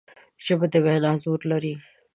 [0.45, 1.75] ژبه د وینا زور لري